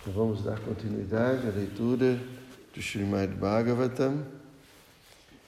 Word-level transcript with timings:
Então 0.00 0.12
vamos 0.12 0.44
dar 0.44 0.58
continuidade 0.60 1.46
à 1.46 1.50
leitura 1.50 2.18
do 2.72 2.80
Srimad 2.80 3.34
Bhagavatam, 3.34 4.24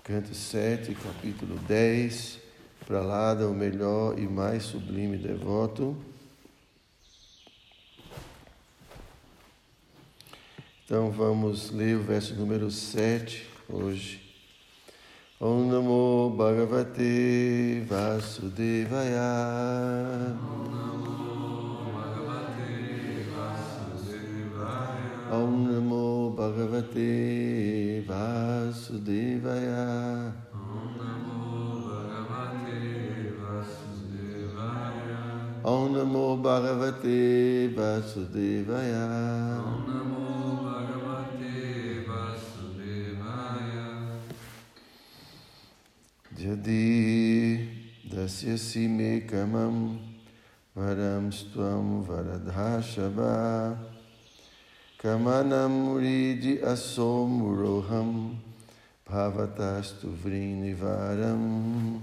canto 0.02 0.34
7, 0.34 0.94
capítulo 0.96 1.56
10, 1.68 2.40
para 2.84 3.00
lá 3.00 3.32
o 3.46 3.54
melhor 3.54 4.18
e 4.18 4.26
mais 4.26 4.64
sublime 4.64 5.16
devoto. 5.16 5.96
Então 10.84 11.12
vamos 11.12 11.70
ler 11.70 11.96
o 11.96 12.02
verso 12.02 12.34
número 12.34 12.68
7 12.70 13.48
hoje. 13.68 14.20
Om 15.40 15.70
Namo 15.70 16.34
Bhagavate 16.36 17.84
Vasudevaya. 17.88 19.22
Om 20.42 20.79
Vasudevaya. 28.90 30.34
Om 30.50 30.90
Namo 30.98 31.54
Bhagavate 32.26 33.38
Vasudevaya. 33.38 34.82
Om 35.62 35.94
Namo 35.94 36.42
Bhagavate 36.42 37.70
Vasudevaya. 37.76 39.06
Om 39.62 39.86
Namo 39.86 40.26
Bhagavate 40.66 42.02
Vasudevaya. 42.10 43.86
Jadi 46.34 46.90
dasyasi 48.10 48.88
me 48.88 49.20
kamam 49.30 49.98
varam 50.74 51.30
stvam 51.30 52.02
varadhashava 52.02 53.89
kamanam 55.00 55.98
ridi 55.98 56.60
asom 56.62 57.40
roham 57.56 58.36
bhavatastu 59.08 60.08
vrinivaram. 60.10 62.02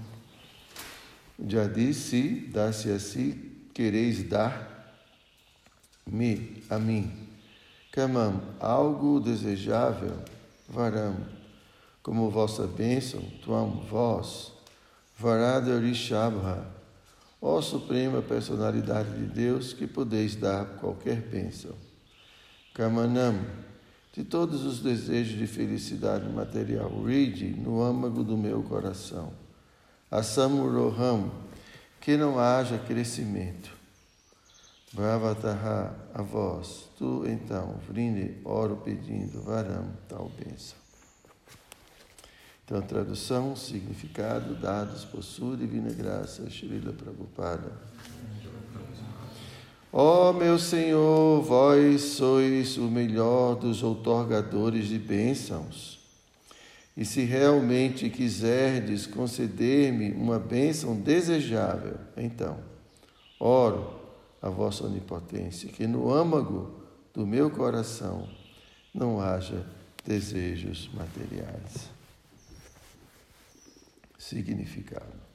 Já 1.46 1.68
disse, 1.68 2.50
dá-se 2.52 2.90
quereis 3.72 4.24
dar-me 4.24 4.64
a 6.68 6.76
mim. 6.80 7.28
Kamam, 7.92 8.42
algo 8.58 9.20
desejável, 9.20 10.16
varam, 10.68 11.16
como 12.02 12.28
vossa 12.28 12.66
bênção, 12.66 13.22
tuam 13.44 13.70
vós, 13.88 14.52
Varada 15.16 15.78
Rishabha, 15.78 16.66
ó 17.40 17.60
Suprema 17.60 18.20
Personalidade 18.22 19.10
de 19.18 19.26
Deus, 19.26 19.72
que 19.72 19.86
podeis 19.86 20.34
dar 20.34 20.64
qualquer 20.80 21.20
bênção. 21.20 21.87
Kamanam, 22.78 23.44
de 24.12 24.22
todos 24.22 24.64
os 24.64 24.78
desejos 24.78 25.36
de 25.36 25.48
felicidade 25.48 26.28
material, 26.28 26.88
ride 27.02 27.48
no 27.48 27.82
âmago 27.82 28.22
do 28.22 28.36
meu 28.36 28.62
coração. 28.62 29.32
Asamuroham, 30.08 31.28
que 32.00 32.16
não 32.16 32.38
haja 32.38 32.78
crescimento. 32.78 33.76
Bhavataha, 34.92 35.92
a 36.14 36.22
vós, 36.22 36.88
tu 36.96 37.24
então, 37.26 37.80
vrine, 37.88 38.40
oro 38.44 38.76
pedindo, 38.76 39.42
varam, 39.42 39.90
tal 40.08 40.28
bênção. 40.28 40.78
Então, 42.64 42.80
tradução, 42.80 43.56
significado, 43.56 44.54
dados 44.54 45.04
por 45.04 45.24
divina 45.56 45.92
graça, 45.92 46.48
Srila 46.48 46.92
Prabhupada. 46.92 47.72
Ó 49.92 50.30
oh, 50.30 50.32
meu 50.34 50.58
Senhor, 50.58 51.40
vós 51.42 52.02
sois 52.02 52.76
o 52.76 52.90
melhor 52.90 53.54
dos 53.54 53.82
outorgadores 53.82 54.86
de 54.86 54.98
bênçãos. 54.98 55.98
E 56.96 57.04
se 57.04 57.22
realmente 57.22 58.10
quiserdes 58.10 59.06
conceder-me 59.06 60.12
uma 60.12 60.38
bênção 60.38 60.94
desejável, 60.96 61.96
então, 62.16 62.58
oro 63.38 63.94
a 64.42 64.50
vossa 64.50 64.84
onipotência, 64.84 65.70
que 65.70 65.86
no 65.86 66.12
âmago 66.12 66.70
do 67.14 67.26
meu 67.26 67.50
coração 67.50 68.28
não 68.92 69.20
haja 69.20 69.64
desejos 70.04 70.90
materiais 70.92 71.88
significado. 74.18 75.27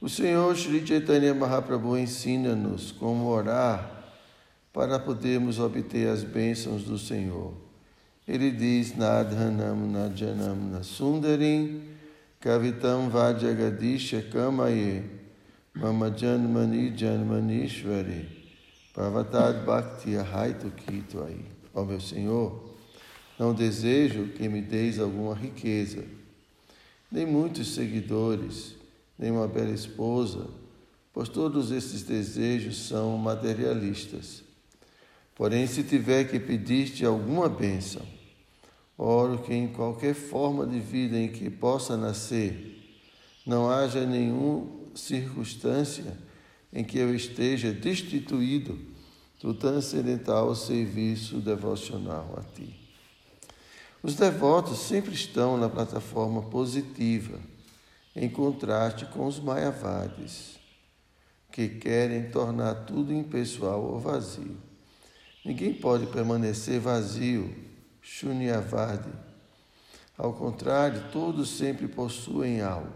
O 0.00 0.08
Senhor 0.08 0.54
Sri 0.54 0.86
Chaitanya 0.86 1.32
Mahaprabhu 1.34 1.96
ensina-nos 1.96 2.92
como 2.92 3.26
orar 3.26 4.04
para 4.72 4.98
podermos 4.98 5.58
obter 5.58 6.08
as 6.08 6.22
bênçãos 6.22 6.84
do 6.84 6.98
Senhor. 6.98 7.54
Ele 8.28 8.50
diz: 8.50 8.94
Nadhanam 8.94 9.86
Najanam 9.86 10.56
Nasundarim 10.70 11.82
Kavitam 12.40 13.08
Vajagadisha 13.08 14.20
Kamaye 14.22 15.02
Mama 15.74 16.10
Janmani 16.14 16.94
Janmanishvari 16.94 18.28
Pavatad 18.94 19.64
Bhakti 19.64 20.16
Ahaitu 20.16 20.70
Kito 20.72 21.22
aí. 21.22 21.44
Ó 21.72 21.84
meu 21.84 22.00
Senhor, 22.00 22.74
não 23.38 23.54
desejo 23.54 24.28
que 24.28 24.48
me 24.48 24.60
deis 24.60 24.98
alguma 24.98 25.34
riqueza 25.34 26.04
nem 27.10 27.24
muitos 27.24 27.74
seguidores, 27.74 28.74
nem 29.18 29.30
uma 29.30 29.48
bela 29.48 29.70
esposa, 29.70 30.46
pois 31.12 31.28
todos 31.28 31.70
esses 31.70 32.02
desejos 32.02 32.88
são 32.88 33.16
materialistas. 33.16 34.42
Porém, 35.34 35.66
se 35.66 35.82
tiver 35.82 36.24
que 36.24 36.38
pedir-te 36.38 37.04
alguma 37.04 37.48
bênção, 37.48 38.02
oro 38.96 39.38
que 39.38 39.52
em 39.52 39.68
qualquer 39.68 40.14
forma 40.14 40.66
de 40.66 40.80
vida 40.80 41.18
em 41.18 41.28
que 41.28 41.50
possa 41.50 41.96
nascer, 41.96 42.76
não 43.46 43.70
haja 43.70 44.04
nenhuma 44.06 44.66
circunstância 44.94 46.16
em 46.72 46.82
que 46.82 46.98
eu 46.98 47.14
esteja 47.14 47.72
destituído 47.72 48.78
do 49.40 49.54
transcendental 49.54 50.54
serviço 50.54 51.36
devocional 51.36 52.34
a 52.36 52.42
ti. 52.54 52.74
Os 54.02 54.14
devotos 54.14 54.78
sempre 54.78 55.14
estão 55.14 55.56
na 55.56 55.68
plataforma 55.68 56.42
positiva, 56.42 57.38
em 58.16 58.28
contraste 58.28 59.04
com 59.06 59.26
os 59.26 59.38
mayavadis, 59.38 60.58
que 61.52 61.68
querem 61.68 62.30
tornar 62.30 62.86
tudo 62.86 63.12
impessoal 63.12 63.82
ou 63.82 64.00
vazio. 64.00 64.56
Ninguém 65.44 65.72
pode 65.74 66.06
permanecer 66.06 66.80
vazio, 66.80 67.54
shunyavadi. 68.02 69.12
Ao 70.18 70.32
contrário, 70.32 71.04
todos 71.12 71.50
sempre 71.50 71.86
possuem 71.86 72.62
algo. 72.62 72.92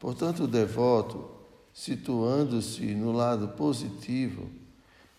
Portanto, 0.00 0.44
o 0.44 0.48
devoto, 0.48 1.30
situando-se 1.72 2.94
no 2.94 3.12
lado 3.12 3.48
positivo, 3.48 4.50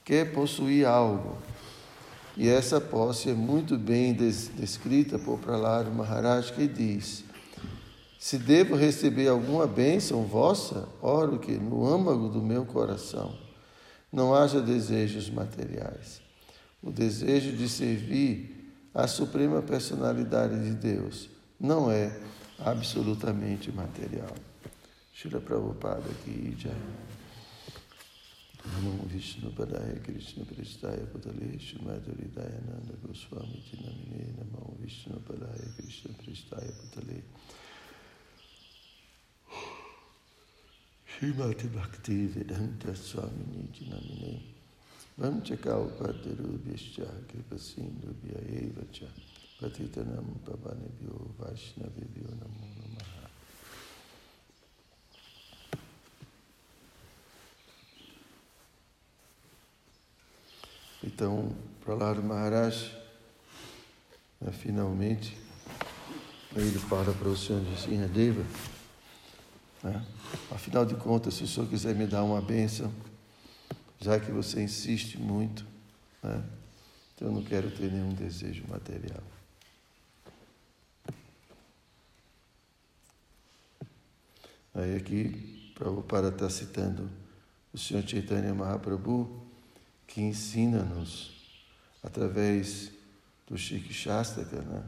quer 0.04 0.34
possuir 0.34 0.86
algo 0.86 1.38
e 2.38 2.50
essa 2.50 2.82
posse 2.82 3.30
é 3.30 3.34
muito 3.34 3.78
bem 3.78 4.14
descrita 4.14 5.18
por 5.18 5.40
Prahlad 5.40 5.90
Maharaj, 5.90 6.52
que 6.52 6.68
diz: 6.68 7.24
Se 8.26 8.40
devo 8.40 8.76
receber 8.76 9.28
alguma 9.28 9.68
bênção 9.68 10.24
vossa, 10.24 10.90
oro 11.00 11.38
que 11.38 11.52
no 11.52 11.86
âmago 11.86 12.28
do 12.28 12.42
meu 12.42 12.66
coração 12.66 13.38
não 14.12 14.34
haja 14.34 14.60
desejos 14.60 15.30
materiais. 15.30 16.22
O 16.82 16.92
desejo 16.92 17.56
de 17.56 17.70
servir 17.70 18.74
a 18.96 19.06
suprema 19.06 19.62
personalidade 19.62 20.60
de 20.60 20.74
Deus 20.74 21.30
não 21.60 21.92
é 21.92 22.20
absolutamente 22.58 23.72
material. 23.72 24.34
Shira 25.14 25.40
Prabhupada 25.40 26.10
aqui, 26.10 26.56
Jai. 26.58 26.74
Namo 28.74 29.06
Vishnu 29.06 29.52
Padaya 29.52 30.00
Krishna 30.00 30.44
Pristaya 30.46 31.06
Putale 31.14 31.60
Shumaduri 31.60 32.26
Dayananda 32.34 32.98
Goswami 33.06 33.64
Jinamine 33.70 34.34
Namo 34.40 34.76
Vishnu 34.82 35.20
Padaya 35.20 35.76
Krishna 35.78 36.12
Pristaya 36.18 36.72
Putale 36.72 37.24
Srimati 41.18 41.68
Bhakti 41.68 42.26
Vedanta 42.26 42.94
Swamini 42.94 43.70
Jinamine. 43.72 44.42
Vamchakaupatirubhyascha 45.18 47.08
Kripasindu 47.26 48.14
Vyayevacha 48.22 49.08
Patitanam 49.58 50.36
Pavanebhyo 50.44 51.34
Vaishnavibhyo 51.38 52.28
Namo 52.38 52.68
Namaha. 52.76 53.30
Então, 61.02 61.56
Prahlad 61.86 62.20
Maharaj, 62.22 62.92
né, 64.42 64.52
finalmente, 64.52 65.38
ele 66.54 66.78
fala 66.78 67.14
para 67.14 67.30
o 67.30 67.38
Senhor 67.38 67.64
Sinhadeva, 67.78 68.44
né, 69.86 70.04
afinal 70.52 70.84
de 70.84 70.96
contas, 70.96 71.36
se 71.36 71.44
o 71.44 71.48
Senhor 71.48 71.70
quiser 71.70 71.94
me 71.94 72.08
dar 72.08 72.24
uma 72.24 72.42
bênção, 72.42 72.92
já 74.02 74.20
que 74.20 74.32
você 74.32 74.64
insiste 74.64 75.20
muito, 75.20 75.64
né, 76.24 76.44
Então 77.14 77.30
eu 77.30 77.34
não 77.34 77.44
quero 77.44 77.72
ter 77.72 77.92
nenhum 77.92 78.14
desejo 78.14 78.66
material. 78.68 79.24
Aí 84.74 84.98
aqui, 84.98 85.72
Prabhupada 85.76 86.30
está 86.30 86.50
citando 86.50 87.10
o 87.72 87.78
Senhor 87.78 88.06
Chaitanya 88.06 88.54
Mahaprabhu, 88.54 89.46
que 90.08 90.22
ensina-nos, 90.22 91.62
através 92.04 92.92
do 93.48 93.58
Shik 93.58 93.94
Shastaka, 93.94 94.62
né, 94.62 94.84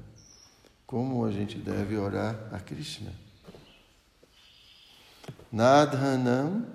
como 0.85 1.23
a 1.23 1.31
gente 1.31 1.57
deve 1.57 1.95
orar 1.97 2.49
a 2.51 2.59
Krishna. 2.59 3.26
Nadhanam, 5.51 6.65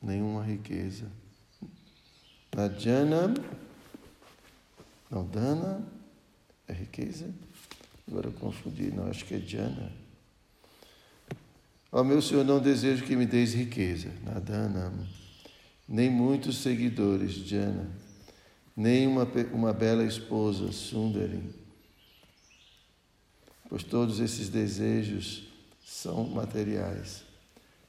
nenhuma 0.00 0.44
riqueza. 0.44 1.06
Nadjanam, 2.54 3.34
não, 5.10 5.26
dana 5.26 5.82
é 6.66 6.72
riqueza. 6.72 7.28
Agora 8.08 8.28
eu 8.28 8.32
confundi, 8.32 8.90
não, 8.90 9.08
acho 9.08 9.24
que 9.24 9.34
é 9.34 9.38
jana. 9.38 9.92
Ó 11.90 12.00
oh, 12.00 12.04
meu 12.04 12.22
Senhor, 12.22 12.44
não 12.44 12.58
desejo 12.58 13.04
que 13.04 13.14
me 13.14 13.26
deis 13.26 13.52
riqueza, 13.52 14.10
nadana, 14.24 14.92
nem 15.86 16.10
muitos 16.10 16.62
seguidores, 16.62 17.32
jana, 17.32 17.90
nem 18.74 19.06
uma, 19.06 19.24
uma 19.52 19.72
bela 19.74 20.02
esposa, 20.02 20.72
sundari, 20.72 21.42
pois 23.68 23.82
todos 23.82 24.20
esses 24.20 24.48
desejos 24.48 25.44
são 25.84 26.26
materiais. 26.28 27.24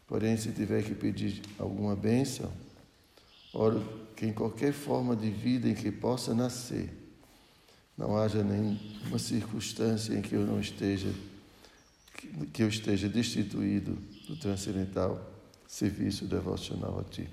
Porém, 0.08 0.38
se 0.38 0.52
tiver 0.52 0.84
que 0.84 0.94
pedir 0.94 1.42
alguma 1.58 1.96
bênção, 1.96 2.52
oro 3.54 3.84
que 4.16 4.26
em 4.26 4.34
qualquer 4.34 4.74
forma 4.74 5.16
de 5.16 5.30
vida 5.30 5.68
em 5.68 5.74
que 5.74 5.92
possa 5.92 6.34
nascer, 6.34 6.90
não 7.98 8.18
haja 8.18 8.44
nenhuma 8.44 9.20
circunstância 9.20 10.14
em 10.14 10.22
que 10.22 10.36
eu 10.36 10.46
não 10.46 10.60
esteja 10.60 11.14
que 12.54 12.64
eu 12.64 12.70
esteja 12.70 13.10
destituído 13.10 13.96
do 14.28 14.38
transcendental 14.38 15.20
serviço 15.68 16.26
devocional 16.26 17.00
a 17.00 17.04
Ti. 17.04 17.28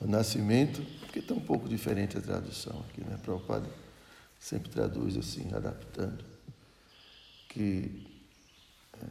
O 0.00 0.08
nascimento, 0.08 0.82
porque 1.00 1.20
está 1.20 1.34
um 1.34 1.40
pouco 1.40 1.68
diferente 1.68 2.18
a 2.18 2.20
tradução 2.20 2.84
aqui, 2.88 3.00
né? 3.02 3.16
Prabhupada 3.22 3.68
sempre 4.38 4.70
traduz 4.70 5.16
assim, 5.16 5.48
adaptando, 5.54 6.22
que, 7.48 8.06
é, 9.00 9.06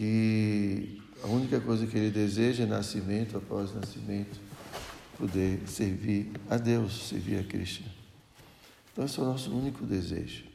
que 0.00 1.02
a 1.22 1.26
única 1.26 1.60
coisa 1.60 1.86
que 1.86 1.94
ele 1.94 2.10
deseja 2.10 2.64
é 2.64 2.66
nascimento, 2.66 3.36
após 3.36 3.74
nascimento, 3.74 4.40
poder 5.18 5.60
servir 5.68 6.32
a 6.48 6.56
Deus, 6.56 7.06
servir 7.08 7.38
a 7.38 7.44
Krishna. 7.44 7.86
Então, 8.90 9.04
esse 9.04 9.20
é 9.20 9.22
o 9.22 9.26
nosso 9.26 9.54
único 9.54 9.84
desejo. 9.84 10.46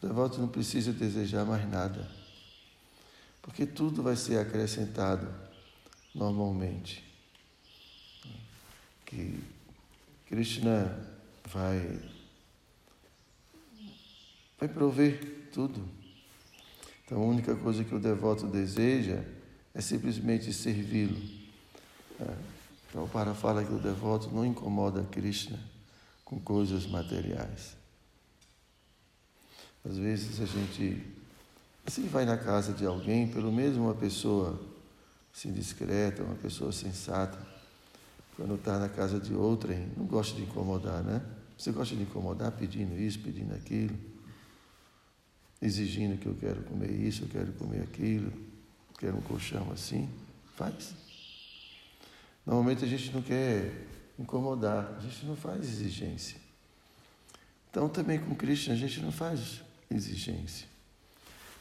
O 0.00 0.06
devoto 0.06 0.40
não 0.40 0.46
precisa 0.46 0.92
desejar 0.92 1.44
mais 1.44 1.68
nada, 1.68 2.08
porque 3.42 3.66
tudo 3.66 4.00
vai 4.00 4.14
ser 4.14 4.38
acrescentado 4.38 5.28
normalmente. 6.14 7.02
Que 9.04 9.42
Krishna 10.28 11.04
vai, 11.46 11.98
vai 14.56 14.68
prover 14.68 15.48
tudo. 15.52 15.97
Então, 17.08 17.22
a 17.22 17.24
única 17.24 17.56
coisa 17.56 17.82
que 17.82 17.94
o 17.94 17.98
devoto 17.98 18.46
deseja 18.46 19.24
é 19.74 19.80
simplesmente 19.80 20.52
servi-lo. 20.52 21.18
É, 22.20 22.34
então, 22.90 23.04
o 23.04 23.08
Para 23.08 23.32
fala 23.32 23.64
que 23.64 23.72
o 23.72 23.78
devoto 23.78 24.28
não 24.30 24.44
incomoda 24.44 25.02
Krishna 25.10 25.58
com 26.22 26.38
coisas 26.38 26.86
materiais. 26.86 27.74
Às 29.88 29.96
vezes 29.96 30.38
a 30.38 30.44
gente, 30.44 31.02
se 31.86 32.02
vai 32.02 32.26
na 32.26 32.36
casa 32.36 32.74
de 32.74 32.84
alguém, 32.84 33.26
pelo 33.26 33.50
menos 33.50 33.78
uma 33.78 33.94
pessoa 33.94 34.60
assim, 35.34 35.50
discreta, 35.50 36.22
uma 36.22 36.34
pessoa 36.34 36.72
sensata, 36.72 37.38
quando 38.36 38.56
está 38.56 38.78
na 38.78 38.88
casa 38.90 39.18
de 39.18 39.32
outrem, 39.32 39.88
não 39.96 40.04
gosta 40.04 40.36
de 40.36 40.42
incomodar, 40.42 41.02
né? 41.02 41.22
Você 41.56 41.72
gosta 41.72 41.96
de 41.96 42.02
incomodar 42.02 42.52
pedindo 42.52 43.00
isso, 43.00 43.18
pedindo 43.20 43.54
aquilo, 43.54 43.96
exigindo 45.60 46.18
que 46.18 46.26
eu 46.26 46.34
quero 46.34 46.62
comer 46.62 46.90
isso, 46.90 47.24
eu 47.24 47.28
quero 47.28 47.52
comer 47.52 47.82
aquilo, 47.82 48.32
quero 48.98 49.16
um 49.16 49.22
colchão 49.22 49.70
assim? 49.72 50.08
Faz. 50.56 50.94
Normalmente 52.46 52.84
a 52.84 52.88
gente 52.88 53.12
não 53.12 53.22
quer 53.22 53.86
incomodar, 54.18 54.96
a 54.96 55.00
gente 55.00 55.26
não 55.26 55.36
faz 55.36 55.60
exigência. 55.60 56.36
Então 57.70 57.88
também 57.88 58.18
com 58.18 58.34
Cristo 58.34 58.72
a 58.72 58.74
gente 58.74 59.00
não 59.00 59.12
faz 59.12 59.60
exigência. 59.90 60.66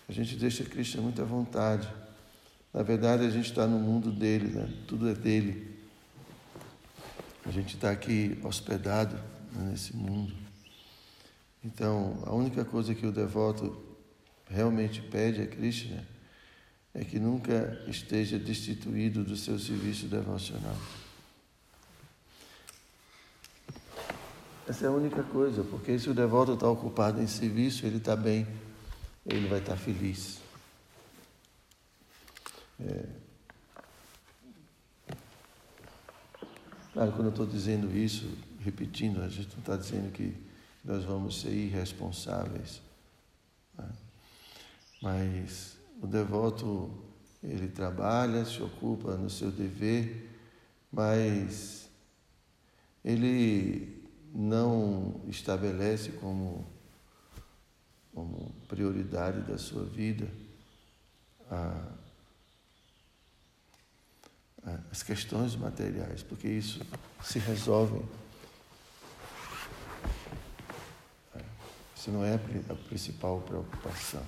A 0.07 0.13
gente 0.13 0.35
deixa 0.35 0.63
Cristo 0.63 1.01
muito 1.01 1.21
à 1.21 1.25
vontade. 1.25 1.87
Na 2.73 2.81
verdade, 2.81 3.25
a 3.25 3.29
gente 3.29 3.49
está 3.49 3.67
no 3.67 3.79
mundo 3.79 4.11
dele, 4.11 4.47
né? 4.47 4.71
tudo 4.87 5.09
é 5.09 5.13
dele. 5.13 5.75
A 7.45 7.51
gente 7.51 7.75
está 7.75 7.91
aqui 7.91 8.39
hospedado 8.43 9.15
né, 9.53 9.71
nesse 9.71 9.95
mundo. 9.95 10.33
Então, 11.63 12.23
a 12.25 12.33
única 12.33 12.63
coisa 12.63 12.95
que 12.95 13.05
o 13.05 13.11
devoto 13.11 13.86
realmente 14.49 15.01
pede 15.01 15.41
a 15.41 15.47
Krishna 15.47 16.05
é 16.93 17.03
que 17.03 17.19
nunca 17.19 17.83
esteja 17.87 18.39
destituído 18.39 19.23
do 19.23 19.37
seu 19.37 19.59
serviço 19.59 20.07
devocional. 20.07 20.75
Essa 24.67 24.85
é 24.85 24.87
a 24.87 24.91
única 24.91 25.21
coisa, 25.23 25.63
porque 25.63 25.97
se 25.99 26.09
o 26.09 26.13
devoto 26.13 26.53
está 26.53 26.67
ocupado 26.67 27.21
em 27.21 27.27
serviço, 27.27 27.85
ele 27.85 27.97
está 27.97 28.15
bem, 28.15 28.47
ele 29.25 29.47
vai 29.47 29.59
estar 29.59 29.73
tá 29.73 29.77
feliz. 29.77 30.39
É... 32.79 33.05
Claro, 36.93 37.11
quando 37.11 37.25
eu 37.25 37.29
estou 37.29 37.45
dizendo 37.45 37.95
isso, 37.95 38.27
repetindo, 38.65 39.21
a 39.21 39.29
gente 39.29 39.51
não 39.51 39.59
está 39.59 39.77
dizendo 39.77 40.11
que 40.11 40.35
nós 40.83 41.03
vamos 41.03 41.41
ser 41.41 41.51
irresponsáveis. 41.51 42.81
Mas 45.01 45.77
o 46.01 46.07
devoto, 46.07 46.91
ele 47.43 47.67
trabalha, 47.67 48.45
se 48.45 48.61
ocupa 48.61 49.15
no 49.15 49.29
seu 49.29 49.51
dever, 49.51 50.29
mas 50.91 51.89
ele 53.03 54.03
não 54.33 55.21
estabelece 55.27 56.11
como, 56.13 56.67
como 58.13 58.51
prioridade 58.67 59.41
da 59.41 59.57
sua 59.57 59.83
vida 59.83 60.27
a, 61.49 61.93
a, 64.63 64.79
as 64.91 65.03
questões 65.03 65.55
materiais, 65.55 66.23
porque 66.23 66.47
isso 66.47 66.81
se 67.23 67.39
resolve. 67.39 68.03
Isso 71.95 72.11
não 72.11 72.23
é 72.23 72.35
a 72.35 72.75
principal 72.87 73.41
preocupação. 73.41 74.23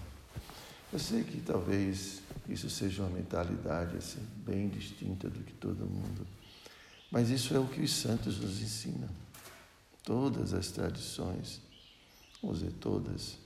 Eu 0.92 1.00
sei 1.00 1.24
que 1.24 1.40
talvez 1.42 2.22
isso 2.48 2.70
seja 2.70 3.04
uma 3.04 3.12
mentalidade 3.12 3.96
assim, 3.96 4.26
bem 4.38 4.68
distinta 4.70 5.30
do 5.30 5.44
que 5.44 5.54
todo 5.54 5.86
mundo, 5.86 6.26
mas 7.12 7.30
isso 7.30 7.56
é 7.56 7.60
o 7.60 7.68
que 7.68 7.82
os 7.82 7.94
santos 7.94 8.40
nos 8.40 8.60
ensinam 8.60 9.10
todas 10.04 10.56
as 10.56 10.72
tradições, 10.72 11.62
vamos 12.42 12.60
dizer 12.60 12.74
todas, 12.80 13.38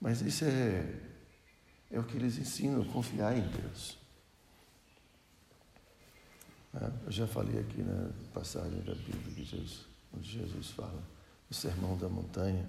mas 0.00 0.22
isso 0.22 0.46
é, 0.46 0.98
é 1.90 2.00
o 2.00 2.04
que 2.04 2.16
eles 2.16 2.38
ensinam, 2.38 2.82
confiar 2.84 3.36
em 3.36 3.46
Deus. 3.46 3.98
Ah, 6.72 6.90
eu 7.04 7.12
já 7.12 7.26
falei 7.26 7.60
aqui 7.60 7.82
na 7.82 8.10
passagem 8.32 8.80
da 8.80 8.94
Bíblia 8.94 9.34
que 9.34 9.44
Jesus, 9.44 9.84
onde 10.16 10.30
Jesus 10.30 10.70
fala, 10.70 11.02
o 11.50 11.54
sermão 11.54 11.98
da 11.98 12.08
montanha. 12.08 12.66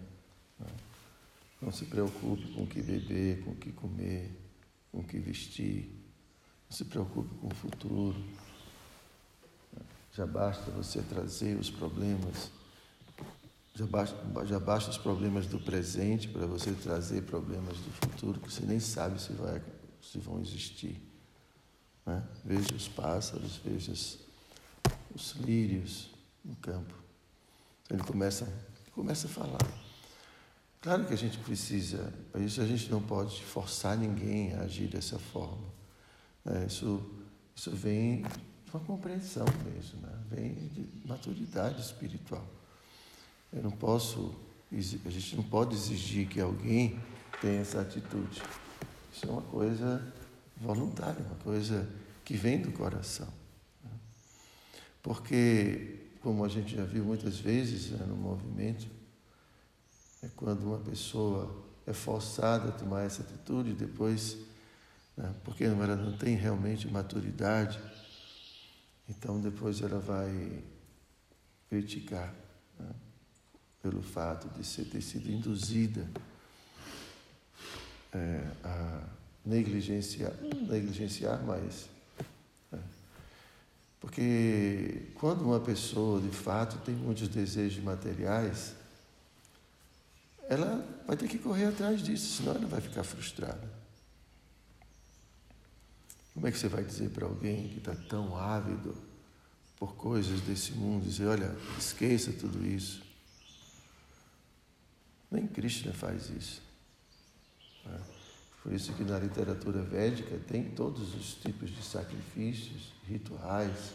Não 1.62 1.72
se 1.72 1.86
preocupe 1.86 2.48
com 2.54 2.64
o 2.64 2.68
que 2.68 2.82
beber, 2.82 3.44
com 3.44 3.52
o 3.52 3.56
que 3.56 3.72
comer, 3.72 4.32
com 4.92 5.00
o 5.00 5.04
que 5.04 5.20
vestir. 5.20 5.94
Não 6.70 6.78
se 6.78 6.86
preocupe 6.86 7.34
com 7.36 7.48
o 7.48 7.56
futuro. 7.56 8.24
Já 10.14 10.26
basta 10.26 10.72
você 10.72 11.02
trazer 11.02 11.58
os 11.58 11.70
problemas 11.70 12.52
já 13.80 13.86
basta, 13.86 14.46
já 14.46 14.60
basta 14.60 14.92
os 14.92 14.98
problemas 14.98 15.46
do 15.48 15.58
presente 15.58 16.28
para 16.28 16.46
você 16.46 16.74
trazer 16.74 17.24
problemas 17.24 17.78
do 17.78 17.92
futuro 17.92 18.38
que 18.38 18.52
você 18.52 18.66
nem 18.66 18.78
sabe 18.78 19.22
se, 19.22 19.32
vai, 19.32 19.62
se 20.02 20.20
vão 20.20 20.42
existir. 20.42 21.02
Né? 22.06 22.22
Veja 22.44 22.76
os 22.76 22.90
pássaros, 22.90 23.56
veja 23.64 23.94
os 25.16 25.32
lírios 25.36 26.10
no 26.44 26.58
campo. 26.58 26.94
Ele 27.90 28.04
começa, 28.04 28.52
começa 28.92 29.28
a 29.28 29.30
falar. 29.30 29.89
Claro 30.82 31.06
que 31.06 31.14
a 31.14 31.18
gente 31.18 31.38
precisa, 31.40 32.14
isso 32.38 32.62
a 32.62 32.66
gente 32.66 32.90
não 32.90 33.02
pode 33.02 33.44
forçar 33.44 33.98
ninguém 33.98 34.54
a 34.54 34.62
agir 34.62 34.88
dessa 34.88 35.20
forma. 35.20 35.68
Né? 36.46 36.68
Isso, 36.68 37.04
isso 37.54 37.72
vem 37.72 38.22
de 38.22 38.72
uma 38.74 38.80
compreensão 38.86 39.46
mesmo, 39.66 40.00
né? 40.02 40.18
vem 40.32 40.54
de 40.70 40.88
maturidade 41.06 41.82
espiritual. 41.82 42.48
eu 43.52 43.62
não 43.62 43.72
posso, 43.72 44.34
a 44.72 45.10
gente 45.10 45.36
não 45.36 45.44
pode 45.44 45.76
exigir 45.76 46.30
que 46.30 46.40
alguém 46.40 46.98
tenha 47.42 47.60
essa 47.60 47.82
atitude. 47.82 48.42
Isso 49.14 49.26
é 49.26 49.30
uma 49.30 49.42
coisa 49.42 50.02
voluntária, 50.56 51.26
uma 51.26 51.36
coisa 51.44 51.90
que 52.24 52.36
vem 52.36 52.62
do 52.62 52.72
coração. 52.72 53.28
Né? 53.84 53.92
Porque, 55.04 56.08
como 56.22 56.46
a 56.46 56.48
gente 56.48 56.74
já 56.74 56.86
viu 56.86 57.04
muitas 57.04 57.38
vezes 57.38 57.92
né, 57.92 58.06
no 58.06 58.16
movimento, 58.16 58.88
quando 60.40 60.64
uma 60.64 60.78
pessoa 60.78 61.54
é 61.86 61.92
forçada 61.92 62.70
a 62.70 62.72
tomar 62.72 63.02
essa 63.02 63.22
atitude, 63.22 63.74
depois, 63.74 64.38
né, 65.18 65.36
porque 65.44 65.66
ela 65.66 65.98
não 65.98 66.18
tem 66.18 66.34
realmente 66.34 66.88
maturidade, 66.88 67.78
então 69.10 69.42
depois 69.42 69.82
ela 69.82 70.00
vai 70.00 70.64
criticar 71.70 72.34
né, 72.80 72.90
pelo 73.84 74.02
fato 74.02 74.48
de 74.58 74.66
ser, 74.66 74.86
ter 74.86 75.02
sido 75.02 75.30
induzida 75.30 76.08
é, 78.14 78.42
a 78.64 79.04
negligenciar, 79.46 80.32
negligenciar, 80.70 81.44
mas. 81.44 81.90
É, 82.72 82.78
porque 84.00 85.12
quando 85.16 85.42
uma 85.42 85.60
pessoa 85.60 86.22
de 86.22 86.30
fato 86.30 86.78
tem 86.86 86.96
muitos 86.96 87.28
desejos 87.28 87.84
materiais, 87.84 88.79
ela 90.50 90.84
vai 91.06 91.16
ter 91.16 91.28
que 91.28 91.38
correr 91.38 91.66
atrás 91.66 92.02
disso, 92.02 92.38
senão 92.38 92.56
ela 92.56 92.68
vai 92.68 92.82
ficar 92.82 93.04
frustrada. 93.04 93.72
Como 96.34 96.48
é 96.48 96.52
que 96.52 96.58
você 96.58 96.68
vai 96.68 96.84
dizer 96.84 97.12
para 97.12 97.28
alguém 97.28 97.70
que 97.70 97.78
está 97.78 97.96
tão 97.96 98.36
ávido 98.36 98.98
por 99.78 99.96
coisas 99.96 100.42
desse 100.42 100.72
mundo, 100.72 101.06
dizer, 101.06 101.28
olha, 101.28 101.56
esqueça 101.78 102.34
tudo 102.34 102.66
isso? 102.66 103.04
Nem 105.30 105.46
Krishna 105.48 105.94
faz 105.94 106.30
isso. 106.32 106.62
Né? 107.86 108.02
Por 108.64 108.74
isso 108.74 108.92
que 108.94 109.04
na 109.04 109.20
literatura 109.20 109.84
védica 109.84 110.36
tem 110.48 110.72
todos 110.72 111.14
os 111.14 111.36
tipos 111.36 111.70
de 111.70 111.84
sacrifícios, 111.84 112.92
rituais, 113.08 113.92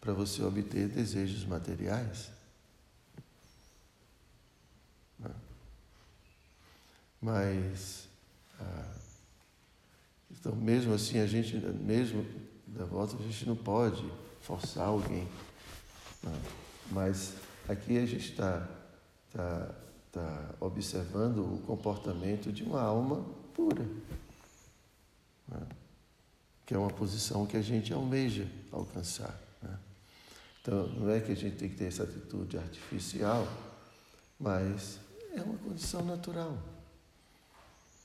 para 0.00 0.12
você 0.12 0.42
obter 0.44 0.88
desejos 0.88 1.44
materiais. 1.44 2.30
Mas, 7.22 8.08
ah, 8.60 8.94
então 10.32 10.56
mesmo 10.56 10.92
assim, 10.92 11.20
a 11.20 11.26
gente, 11.26 11.56
mesmo 11.56 12.26
da 12.66 12.84
volta, 12.84 13.16
a 13.16 13.22
gente 13.22 13.46
não 13.46 13.54
pode 13.54 14.04
forçar 14.40 14.88
alguém. 14.88 15.28
Né? 16.20 16.42
Mas 16.90 17.34
aqui 17.68 17.96
a 17.96 18.04
gente 18.04 18.30
está 18.30 18.68
tá, 19.32 19.74
tá 20.10 20.50
observando 20.58 21.38
o 21.38 21.62
comportamento 21.64 22.52
de 22.52 22.64
uma 22.64 22.82
alma 22.82 23.24
pura. 23.54 23.86
Né? 25.46 25.66
Que 26.66 26.74
é 26.74 26.78
uma 26.78 26.90
posição 26.90 27.46
que 27.46 27.56
a 27.56 27.62
gente 27.62 27.92
almeja 27.92 28.48
alcançar. 28.72 29.38
Né? 29.62 29.78
Então, 30.60 30.88
não 30.88 31.10
é 31.10 31.20
que 31.20 31.30
a 31.30 31.36
gente 31.36 31.56
tem 31.56 31.68
que 31.68 31.76
ter 31.76 31.84
essa 31.84 32.02
atitude 32.02 32.58
artificial, 32.58 33.46
mas 34.40 34.98
é 35.36 35.40
uma 35.40 35.58
condição 35.58 36.04
natural. 36.04 36.58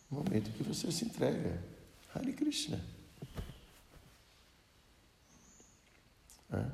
O 0.09 0.15
momento 0.15 0.51
que 0.51 0.63
você 0.63 0.91
se 0.91 1.05
entrega. 1.05 1.61
Hare 2.13 2.33
Krishna. 2.33 2.79
É. 6.51 6.65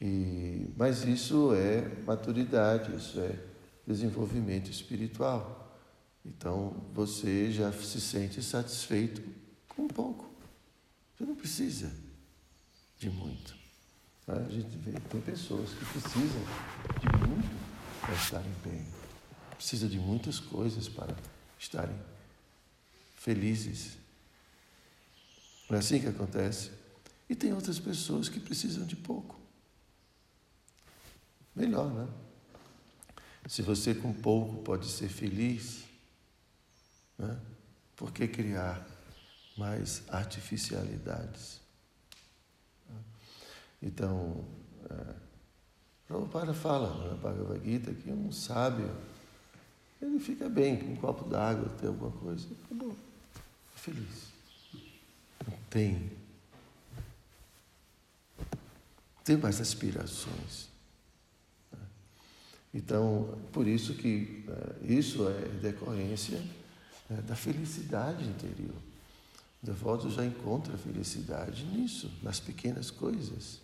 E, 0.00 0.70
mas 0.76 1.04
isso 1.04 1.54
é 1.54 1.88
maturidade, 2.04 2.94
isso 2.94 3.18
é 3.18 3.38
desenvolvimento 3.86 4.70
espiritual. 4.70 5.76
Então 6.24 6.76
você 6.92 7.50
já 7.50 7.72
se 7.72 8.00
sente 8.00 8.42
satisfeito 8.42 9.22
com 9.68 9.88
pouco. 9.88 10.30
Você 11.16 11.24
não 11.24 11.34
precisa 11.34 11.90
de 12.98 13.08
muito. 13.08 13.56
É. 14.28 14.32
A 14.32 14.50
gente 14.50 14.76
vê, 14.76 14.92
tem 14.92 15.20
pessoas 15.22 15.70
que 15.70 15.84
precisam 15.86 16.42
de 17.00 17.26
muito 17.26 17.58
para 18.02 18.14
estarem 18.14 18.52
bem. 18.62 18.86
Precisa 19.56 19.88
de 19.88 19.98
muitas 19.98 20.38
coisas 20.38 20.88
para 20.88 21.16
estarem 21.58 21.96
felizes. 23.18 23.98
Não 25.68 25.76
é 25.76 25.80
assim 25.80 26.00
que 26.00 26.06
acontece? 26.06 26.70
E 27.28 27.34
tem 27.34 27.52
outras 27.52 27.78
pessoas 27.78 28.28
que 28.28 28.40
precisam 28.40 28.86
de 28.86 28.96
pouco. 28.96 29.38
Melhor, 31.54 31.92
né? 31.92 32.08
Se 33.46 33.60
você 33.60 33.94
com 33.94 34.12
pouco 34.12 34.62
pode 34.62 34.86
ser 34.86 35.08
feliz, 35.08 35.84
né? 37.18 37.38
por 37.96 38.12
que 38.12 38.28
criar 38.28 38.86
mais 39.56 40.02
artificialidades? 40.08 41.60
Então, 43.82 44.44
é, 44.90 45.14
Prabhupada 46.06 46.54
fala 46.54 47.08
na 47.08 47.14
Bhagavad 47.16 47.64
Gita 47.64 47.92
que 47.92 48.10
um 48.10 48.32
sábio, 48.32 48.90
ele 50.00 50.18
fica 50.18 50.48
bem 50.48 50.78
com 50.78 50.92
um 50.92 50.96
copo 50.96 51.28
d'água, 51.28 51.68
tem 51.80 51.88
alguma 51.88 52.10
coisa, 52.10 52.46
acabou, 52.64 52.96
feliz 53.78 54.28
tem. 55.70 56.10
Tem 59.24 59.36
mais 59.36 59.60
aspirações. 59.60 60.68
Então, 62.72 63.38
por 63.52 63.66
isso 63.66 63.94
que 63.94 64.44
eh, 64.48 64.94
isso 64.94 65.26
é 65.28 65.48
decorrência 65.60 66.38
né, 67.08 67.20
da 67.22 67.34
felicidade 67.34 68.24
interior. 68.24 68.76
O 69.62 69.66
devoto 69.66 70.10
já 70.10 70.24
encontra 70.24 70.76
felicidade 70.78 71.64
nisso, 71.64 72.10
nas 72.22 72.38
pequenas 72.38 72.90
coisas. 72.90 73.60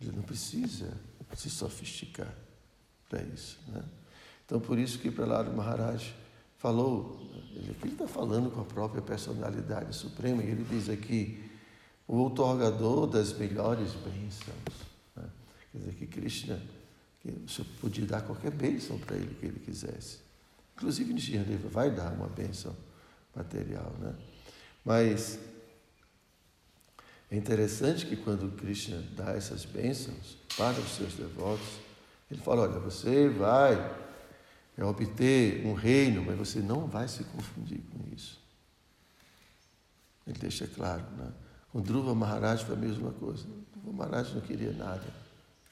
Ele 0.00 0.12
não 0.12 0.22
precisa 0.22 0.92
se 1.36 1.48
sofisticar 1.48 2.34
para 3.08 3.22
isso. 3.22 3.58
Né? 3.68 3.82
Então, 4.44 4.60
por 4.60 4.78
isso 4.78 4.98
que 4.98 5.10
Prahlada 5.10 5.50
Maharaj 5.50 6.14
falou, 6.64 7.20
ele 7.54 7.92
está 7.92 8.08
falando 8.08 8.50
com 8.50 8.62
a 8.62 8.64
própria 8.64 9.02
personalidade 9.02 9.94
suprema, 9.94 10.42
e 10.42 10.46
ele 10.46 10.64
diz 10.64 10.88
aqui, 10.88 11.44
o 12.08 12.16
outorgador 12.16 13.06
das 13.06 13.34
melhores 13.34 13.92
bênçãos. 13.92 14.56
Né? 15.14 15.24
Quer 15.70 15.78
dizer, 15.78 15.94
que 15.94 16.06
Krishna 16.06 16.58
que 17.20 17.30
você 17.46 17.62
podia 17.82 18.06
dar 18.06 18.22
qualquer 18.22 18.50
bênção 18.50 18.98
para 18.98 19.14
ele 19.14 19.34
que 19.34 19.44
ele 19.44 19.60
quisesse. 19.60 20.20
Inclusive, 20.74 21.12
Nishinadeva 21.12 21.68
vai 21.68 21.90
dar 21.90 22.10
uma 22.14 22.28
bênção 22.28 22.74
material. 23.36 23.92
Né? 23.98 24.14
Mas 24.82 25.38
é 27.30 27.36
interessante 27.36 28.06
que 28.06 28.16
quando 28.16 28.56
Krishna 28.56 29.04
dá 29.14 29.32
essas 29.32 29.66
bênçãos 29.66 30.38
para 30.56 30.80
os 30.80 30.96
seus 30.96 31.12
devotos, 31.12 31.78
ele 32.30 32.40
fala: 32.40 32.62
olha, 32.62 32.80
você 32.80 33.28
vai 33.28 34.03
é 34.76 34.84
obter 34.84 35.64
um 35.66 35.74
reino, 35.74 36.22
mas 36.24 36.36
você 36.36 36.60
não 36.60 36.86
vai 36.86 37.06
se 37.06 37.22
confundir 37.24 37.80
com 37.92 38.14
isso. 38.14 38.40
Ele 40.26 40.38
deixa 40.38 40.66
claro, 40.66 41.04
né? 41.16 41.32
Com 41.70 41.80
Dhruva 41.80 42.14
Maharaj 42.14 42.64
foi 42.64 42.74
a 42.74 42.78
mesma 42.78 43.10
coisa. 43.12 43.44
Dhruva 43.76 43.96
Maharaj 43.96 44.34
não 44.34 44.40
queria 44.40 44.72
nada, 44.72 45.04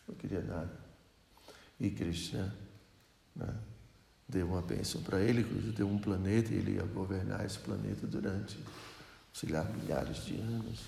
não 0.07 0.15
queria 0.15 0.43
nada. 0.43 0.81
E 1.81 1.91
Krishna 1.91 2.55
né, 3.35 3.55
deu 4.29 4.47
uma 4.47 4.63
bênção 4.63 5.03
para 5.03 5.21
ele, 5.21 5.43
deu 5.73 5.89
um 5.89 5.99
planeta 5.99 6.53
e 6.53 6.57
ele 6.57 6.73
ia 6.73 6.85
governar 6.85 7.45
esse 7.45 7.59
planeta 7.59 8.07
durante, 8.07 8.59
sei 9.33 9.51
lá, 9.51 9.65
milhares 9.65 10.25
de 10.25 10.37
anos. 10.37 10.81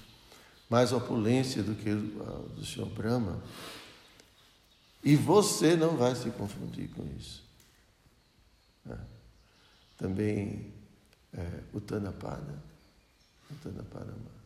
Mais 0.69 0.93
opulência 0.93 1.63
do 1.63 1.75
que 1.75 1.91
o 1.91 2.49
do 2.55 2.65
Senhor 2.65 2.89
Brahma. 2.91 3.43
E 5.03 5.15
você 5.15 5.77
não 5.77 5.97
vai 5.97 6.15
se 6.17 6.31
confundir 6.31 6.89
com 6.91 7.07
isso. 7.17 7.44
Né? 8.85 8.99
Também 9.97 10.73
é, 11.33 11.61
o 11.73 11.81
Tanapada. 11.81 12.63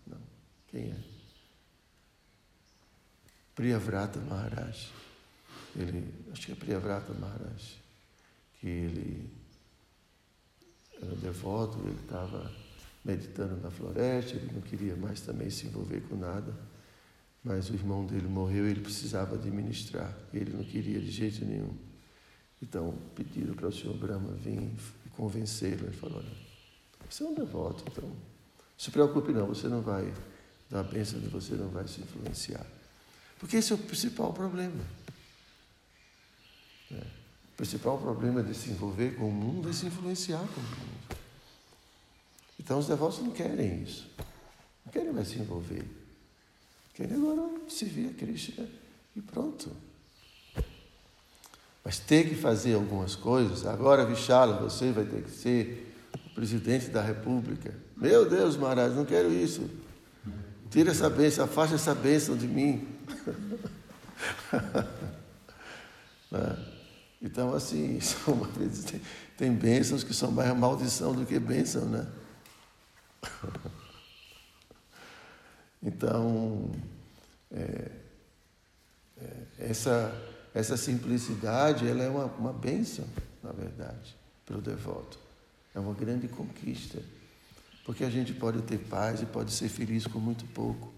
Não. 0.06 0.18
Quem 0.68 0.90
é? 0.90 0.96
Priyavrata 3.54 4.20
Maharaj. 4.20 4.92
Ele, 5.76 6.14
acho 6.32 6.46
que 6.46 6.52
é 6.52 6.54
Priyavrata 6.54 7.12
Maharaj, 7.14 7.76
que 8.60 8.68
ele 8.68 9.30
era 11.00 11.14
devoto, 11.16 11.78
ele 11.78 12.00
estava 12.00 12.52
meditando 13.04 13.56
na 13.60 13.70
floresta, 13.70 14.36
ele 14.36 14.52
não 14.52 14.60
queria 14.60 14.96
mais 14.96 15.20
também 15.20 15.50
se 15.50 15.66
envolver 15.66 16.00
com 16.02 16.16
nada, 16.16 16.54
mas 17.42 17.70
o 17.70 17.74
irmão 17.74 18.04
dele 18.04 18.28
morreu 18.28 18.66
ele 18.66 18.80
precisava 18.80 19.36
administrar, 19.36 20.16
ele 20.32 20.56
não 20.56 20.64
queria 20.64 21.00
de 21.00 21.10
jeito 21.10 21.44
nenhum. 21.44 21.76
Então 22.62 22.94
pediram 23.14 23.54
para 23.54 23.68
o 23.68 23.72
senhor 23.72 23.96
Brahma 23.96 24.32
vir 24.32 24.70
e 25.06 25.08
convencê-lo. 25.10 25.86
Ele 25.86 25.96
falou: 25.96 26.18
Olha, 26.18 26.32
você 27.08 27.24
é 27.24 27.26
um 27.26 27.34
devoto, 27.34 27.84
então 27.90 28.10
se 28.76 28.90
preocupe, 28.90 29.32
não, 29.32 29.46
você 29.46 29.68
não 29.68 29.80
vai 29.80 30.12
dar 30.70 30.80
a 30.80 30.82
bênção 30.84 31.18
de 31.18 31.28
você 31.28 31.54
não 31.54 31.68
vai 31.68 31.86
se 31.88 32.00
influenciar. 32.00 32.64
Porque 33.38 33.56
esse 33.56 33.72
é 33.72 33.74
o 33.74 33.78
principal 33.78 34.32
problema. 34.32 34.84
É. 36.90 37.02
principal 37.56 37.98
problema 37.98 38.42
de 38.42 38.54
se 38.54 38.70
envolver 38.70 39.16
com 39.16 39.28
o 39.28 39.32
mundo 39.32 39.68
é 39.68 39.72
se 39.72 39.84
influenciar 39.86 40.38
com 40.38 40.60
o 40.60 40.64
mundo. 40.64 41.18
Então 42.58 42.78
os 42.78 42.86
devotos 42.86 43.18
não 43.18 43.30
querem 43.30 43.82
isso. 43.82 44.08
Não 44.84 44.92
querem 44.92 45.12
mais 45.12 45.28
se 45.28 45.38
envolver. 45.38 45.84
Querem 46.94 47.16
agora 47.16 47.60
servir 47.68 48.10
a 48.10 48.14
Krishna 48.14 48.66
e 49.14 49.20
pronto. 49.20 49.70
Mas 51.88 51.98
ter 51.98 52.28
que 52.28 52.34
fazer 52.34 52.74
algumas 52.74 53.16
coisas. 53.16 53.64
Agora, 53.64 54.04
Vichala, 54.04 54.60
você 54.60 54.92
vai 54.92 55.06
ter 55.06 55.22
que 55.22 55.30
ser 55.30 55.96
o 56.26 56.34
presidente 56.34 56.90
da 56.90 57.00
República. 57.00 57.74
Meu 57.96 58.28
Deus, 58.28 58.58
Maharaj, 58.58 58.94
não 58.94 59.06
quero 59.06 59.32
isso. 59.32 59.70
Tira 60.68 60.90
essa 60.90 61.08
bênção, 61.08 61.46
afasta 61.46 61.76
essa 61.76 61.94
bênção 61.94 62.36
de 62.36 62.46
mim. 62.46 62.86
Né? 66.30 66.58
então, 67.22 67.54
assim, 67.54 67.98
tem, 68.86 69.00
tem 69.38 69.50
bênçãos 69.50 70.04
que 70.04 70.12
são 70.12 70.30
mais 70.30 70.54
maldição 70.54 71.14
do 71.14 71.24
que 71.24 71.38
bênção, 71.38 71.86
né? 71.86 72.06
Então, 75.82 76.70
é, 77.50 77.90
é, 79.16 79.42
essa, 79.58 80.14
essa 80.54 80.76
simplicidade 80.76 81.86
ela 81.86 82.02
é 82.02 82.08
uma, 82.08 82.24
uma 82.24 82.52
bênção, 82.52 83.06
na 83.42 83.52
verdade, 83.52 84.16
para 84.44 84.58
o 84.58 84.60
devoto. 84.60 85.18
É 85.74 85.78
uma 85.78 85.94
grande 85.94 86.28
conquista. 86.28 87.02
Porque 87.84 88.04
a 88.04 88.10
gente 88.10 88.34
pode 88.34 88.62
ter 88.62 88.78
paz 88.78 89.22
e 89.22 89.26
pode 89.26 89.52
ser 89.52 89.68
feliz 89.68 90.06
com 90.06 90.18
muito 90.18 90.44
pouco. 90.46 90.92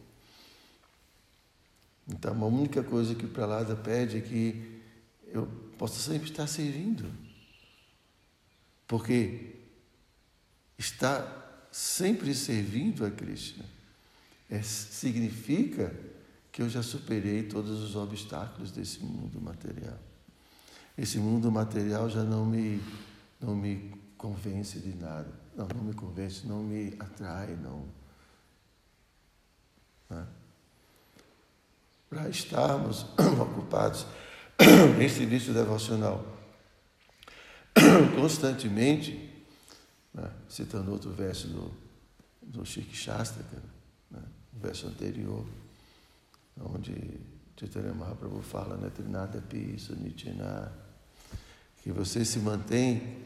Então, 2.08 2.32
a 2.42 2.46
única 2.46 2.82
coisa 2.82 3.14
que 3.14 3.24
o 3.24 3.28
Pralada 3.28 3.76
pede 3.76 4.18
é 4.18 4.20
que 4.20 4.80
eu 5.28 5.46
possa 5.78 6.00
sempre 6.00 6.28
estar 6.28 6.46
servindo. 6.46 7.10
Porque 8.88 9.56
estar 10.76 11.68
sempre 11.70 12.34
servindo 12.34 13.04
a 13.04 13.10
Krishna 13.10 13.64
é, 14.50 14.62
significa 14.62 15.94
que 16.60 16.64
eu 16.64 16.68
já 16.68 16.82
superei 16.82 17.42
todos 17.44 17.80
os 17.80 17.96
obstáculos 17.96 18.70
desse 18.70 19.02
mundo 19.02 19.40
material. 19.40 19.98
Esse 20.98 21.16
mundo 21.16 21.50
material 21.50 22.10
já 22.10 22.22
não 22.22 22.44
me, 22.44 22.82
não 23.40 23.56
me 23.56 23.90
convence 24.18 24.78
de 24.78 24.94
nada. 24.94 25.32
Não, 25.56 25.66
não 25.74 25.82
me 25.82 25.94
convence, 25.94 26.46
não 26.46 26.62
me 26.62 26.94
atrai, 26.98 27.56
não. 27.56 27.86
Né? 30.10 30.26
Para 32.10 32.28
estarmos 32.28 33.06
ocupados 33.40 34.04
nesse 34.98 35.20
serviço 35.20 35.54
devocional 35.54 36.26
constantemente, 38.20 39.46
né? 40.12 40.30
citando 40.46 40.92
outro 40.92 41.10
verso 41.10 41.48
do, 41.48 41.72
do 42.42 42.66
Chique 42.66 42.94
Shastaka, 42.94 43.62
né? 44.10 44.22
o 44.54 44.60
verso 44.60 44.86
anterior, 44.86 45.46
onde 46.58 47.20
Chaitanya 47.58 47.92
Mahaprabhu 47.92 48.40
fala, 48.42 48.76
né? 48.76 48.90
Trinada 48.90 49.40
Pisa, 49.42 49.94
Nityana, 49.94 50.72
que 51.82 51.92
você 51.92 52.24
se 52.24 52.38
mantém 52.38 53.18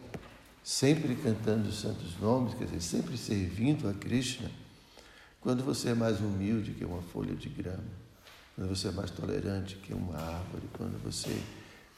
sempre 0.64 1.14
cantando 1.16 1.68
os 1.68 1.80
santos 1.80 2.18
nomes, 2.18 2.54
quer 2.54 2.64
dizer, 2.64 2.80
sempre 2.80 3.16
servindo 3.18 3.88
a 3.88 3.92
Krishna, 3.92 4.50
quando 5.40 5.62
você 5.62 5.90
é 5.90 5.94
mais 5.94 6.20
humilde 6.20 6.72
que 6.72 6.84
uma 6.84 7.02
folha 7.02 7.34
de 7.34 7.50
grama, 7.50 7.84
quando 8.56 8.68
você 8.68 8.88
é 8.88 8.90
mais 8.90 9.10
tolerante 9.10 9.76
que 9.76 9.92
uma 9.92 10.16
árvore, 10.16 10.68
quando 10.72 11.00
você 11.02 11.38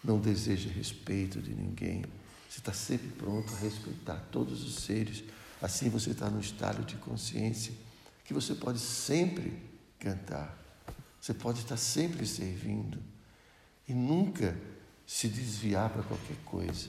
não 0.02 0.18
deseja 0.18 0.68
respeito 0.68 1.40
de 1.40 1.54
ninguém, 1.54 2.04
você 2.48 2.58
está 2.58 2.72
sempre 2.72 3.08
pronto 3.10 3.52
a 3.54 3.58
respeitar 3.58 4.16
todos 4.32 4.64
os 4.64 4.82
seres, 4.84 5.22
assim 5.62 5.88
você 5.88 6.10
está 6.10 6.28
no 6.28 6.40
estado 6.40 6.84
de 6.84 6.96
consciência 6.96 7.72
que 8.24 8.34
você 8.34 8.54
pode 8.54 8.80
sempre 8.80 9.62
cantar, 10.00 10.58
você 11.26 11.34
pode 11.34 11.58
estar 11.58 11.76
sempre 11.76 12.24
servindo 12.24 13.02
e 13.88 13.92
nunca 13.92 14.56
se 15.04 15.26
desviar 15.26 15.90
para 15.90 16.04
qualquer 16.04 16.36
coisa 16.44 16.88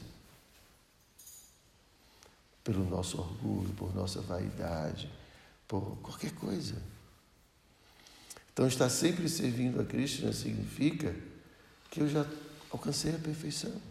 pelo 2.63 2.87
nosso 2.87 3.17
orgulho, 3.17 3.73
por 3.73 3.95
nossa 3.95 4.21
vaidade, 4.21 5.11
por 5.67 5.97
qualquer 6.03 6.33
coisa. 6.33 6.79
Então, 8.53 8.67
estar 8.67 8.91
sempre 8.91 9.27
servindo 9.27 9.81
a 9.81 9.85
Krishna 9.85 10.31
significa 10.31 11.15
que 11.89 12.01
eu 12.01 12.07
já 12.07 12.23
alcancei 12.69 13.15
a 13.15 13.19
perfeição. 13.19 13.81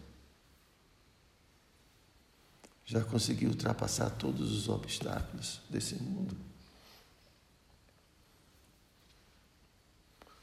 Já 2.85 3.03
consegui 3.03 3.47
ultrapassar 3.47 4.11
todos 4.11 4.49
os 4.53 4.69
obstáculos 4.69 5.59
desse 5.69 5.95
mundo. 5.95 6.47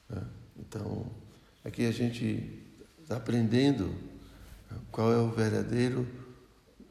Né? 0.08 0.22
Então, 0.74 1.06
aqui 1.64 1.86
a 1.86 1.92
gente 1.92 2.60
está 3.00 3.16
aprendendo 3.16 3.96
qual 4.90 5.12
é 5.12 5.18
o 5.18 5.30
verdadeiro 5.30 6.04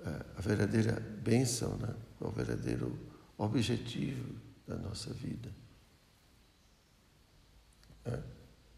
é, 0.05 0.25
a 0.37 0.41
verdadeira 0.41 1.01
bênção, 1.21 1.75
né? 1.75 1.93
o 2.21 2.29
verdadeiro 2.29 2.97
objetivo 3.37 4.35
da 4.65 4.77
nossa 4.77 5.13
vida. 5.13 5.51
É, 8.05 8.19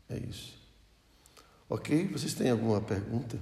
é 0.10 0.18
isso. 0.18 0.58
Ok? 1.70 2.08
Vocês 2.08 2.34
têm 2.34 2.50
alguma 2.50 2.82
pergunta? 2.82 3.38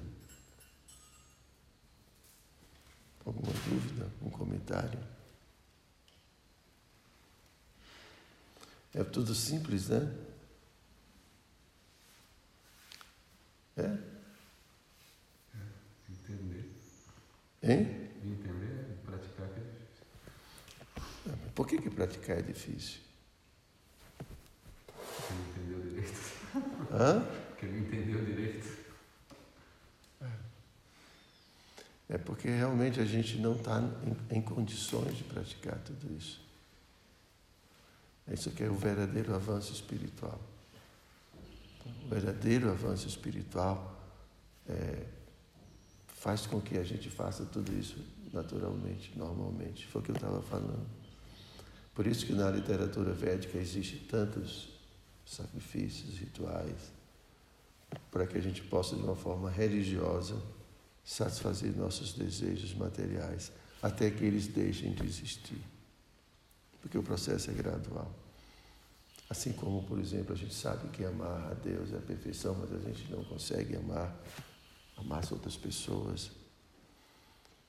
Alguma 3.26 3.54
dúvida? 3.69 4.12
Um 4.21 4.30
comentário? 4.30 4.99
É 8.93 9.02
tudo 9.02 9.34
simples, 9.34 9.88
né? 9.88 10.32
É? 13.77 14.13
Hein? 17.63 18.09
Entender 18.23 18.97
praticar 19.05 19.47
que 19.49 19.59
é 19.59 19.63
difícil. 19.63 20.03
Por 21.55 21.67
que, 21.67 21.77
que 21.77 21.89
praticar 21.89 22.38
é 22.38 22.41
difícil? 22.41 22.99
Porque 25.15 25.33
não 25.33 25.41
entendeu 25.49 25.81
direito. 25.81 26.33
Hã? 26.93 27.25
Porque 27.49 27.65
não 27.65 27.79
entendeu 27.79 28.25
direito. 28.25 28.83
É 32.09 32.17
porque 32.17 32.47
realmente 32.47 32.99
a 32.99 33.05
gente 33.05 33.38
não 33.38 33.55
está 33.55 33.81
em, 34.29 34.38
em, 34.38 34.41
condições 34.41 35.17
de 35.17 35.23
praticar 35.23 35.79
tudo 35.79 36.13
isso. 36.15 36.41
Isso 38.31 38.49
aqui 38.49 38.63
é 38.63 38.69
o 38.69 38.75
verdadeiro 38.75 39.33
avanço 39.33 39.73
espiritual. 39.73 40.39
Verdadeiro 42.13 42.69
avanço 42.69 43.08
espiritual 43.08 43.99
é 44.67 45.06
faz 46.23 46.45
com 46.45 46.62
que 46.62 46.78
a 46.78 46.84
gente 46.84 47.10
faça 47.10 47.43
tudo 47.43 47.78
isso 47.78 47.97
naturalmente, 48.32 49.12
normalmente. 49.17 49.88
Foi 49.88 49.99
o 49.99 50.04
que 50.06 50.12
eu 50.12 50.15
estava 50.15 50.41
falando. 50.41 50.88
Por 51.93 52.08
isso 52.08 52.26
que 52.26 52.32
na 52.32 52.49
literatura 52.49 53.12
védica 53.12 53.58
existe 53.58 53.97
tantos 54.10 54.69
sacrifícios, 55.26 56.17
rituais, 56.17 56.93
para 58.10 58.26
que 58.26 58.38
a 58.38 58.41
gente 58.41 58.62
possa, 58.62 58.95
de 58.95 59.02
uma 59.02 59.15
forma 59.15 59.49
religiosa, 59.49 60.41
satisfazer 61.04 61.76
nossos 61.76 62.13
desejos 62.13 62.73
materiais, 62.73 63.52
até 63.82 64.10
que 64.10 64.23
eles 64.23 64.47
deixem 64.47 64.93
de 64.93 65.04
existir. 65.04 65.62
Porque 66.80 66.97
o 66.97 67.04
processo 67.04 67.52
é 67.52 67.54
gradual. 67.54 68.22
Assim 69.33 69.51
como, 69.51 69.81
por 69.81 69.97
exemplo, 69.97 70.31
a 70.31 70.35
gente 70.35 70.53
sabe 70.53 70.87
que 70.89 71.03
amar 71.03 71.49
a 71.49 71.53
Deus 71.55 71.91
é 71.91 71.97
a 71.97 72.01
perfeição, 72.01 72.53
mas 72.53 72.71
a 72.71 72.77
gente 72.77 73.11
não 73.11 73.23
consegue 73.23 73.75
amar 73.75 74.15
amar 74.95 75.23
as 75.23 75.31
outras 75.31 75.57
pessoas, 75.57 76.29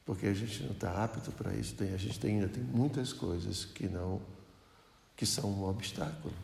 porque 0.05 0.27
a 0.27 0.35
gente 0.35 0.63
não 0.63 0.73
está 0.73 1.03
apto 1.03 1.33
para 1.33 1.55
isso. 1.55 1.75
Tem, 1.75 1.95
a 1.95 1.97
gente 1.97 2.21
tem, 2.21 2.35
ainda 2.35 2.49
tem 2.49 2.63
muitas 2.63 3.15
coisas 3.15 3.65
que 3.65 3.89
não, 3.89 4.21
que 5.17 5.25
são 5.25 5.51
um 5.51 5.67
obstáculo. 5.67 6.35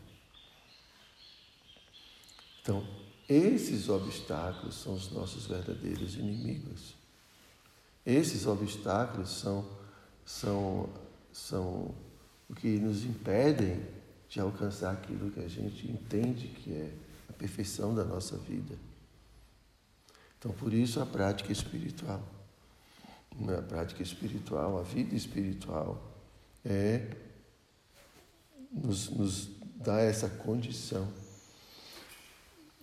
Então, 2.63 2.83
esses 3.29 3.89
obstáculos 3.89 4.73
são 4.73 4.95
os 4.95 5.11
nossos 5.11 5.45
verdadeiros 5.45 6.15
inimigos. 6.15 6.95
Esses 8.03 8.47
obstáculos 8.47 9.29
são, 9.29 9.69
são, 10.25 10.89
são 11.31 11.93
o 12.49 12.55
que 12.55 12.79
nos 12.79 13.05
impedem 13.05 14.00
de 14.31 14.39
alcançar 14.39 14.93
aquilo 14.93 15.29
que 15.29 15.41
a 15.41 15.47
gente 15.49 15.91
entende 15.91 16.47
que 16.47 16.71
é 16.71 16.93
a 17.29 17.33
perfeição 17.33 17.93
da 17.93 18.05
nossa 18.05 18.37
vida. 18.37 18.77
Então, 20.39 20.53
por 20.53 20.73
isso 20.73 21.01
a 21.01 21.05
prática 21.05 21.51
espiritual. 21.51 22.25
A 23.57 23.61
prática 23.61 24.01
espiritual, 24.01 24.79
a 24.79 24.83
vida 24.83 25.13
espiritual 25.13 26.01
é 26.63 27.09
nos, 28.71 29.09
nos 29.09 29.49
dar 29.75 29.99
essa 29.99 30.29
condição, 30.29 31.11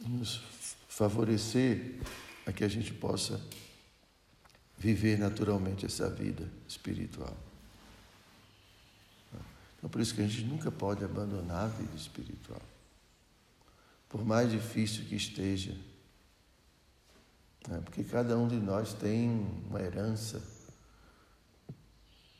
nos 0.06 0.42
favorecer 0.86 1.98
a 2.44 2.52
que 2.52 2.62
a 2.62 2.68
gente 2.68 2.92
possa 2.92 3.40
viver 4.76 5.18
naturalmente 5.18 5.86
essa 5.86 6.10
vida 6.10 6.46
espiritual. 6.68 7.47
Então, 9.78 9.88
por 9.88 10.00
isso 10.00 10.14
que 10.14 10.20
a 10.20 10.26
gente 10.26 10.44
nunca 10.44 10.72
pode 10.72 11.04
abandonar 11.04 11.66
a 11.66 11.68
vida 11.68 11.96
espiritual. 11.96 12.60
Por 14.08 14.24
mais 14.24 14.50
difícil 14.50 15.04
que 15.04 15.14
esteja, 15.14 15.72
né? 17.68 17.80
porque 17.84 18.02
cada 18.02 18.36
um 18.36 18.48
de 18.48 18.56
nós 18.56 18.92
tem 18.92 19.30
uma 19.68 19.80
herança, 19.80 20.42